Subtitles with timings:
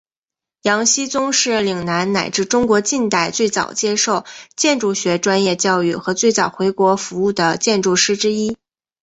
[0.63, 8.57] 杨锡宗是岭南乃至中国近代最早接受建筑学专业教育和最早回国服务的建筑师之一。